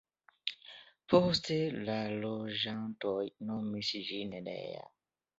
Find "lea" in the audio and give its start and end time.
4.49-4.81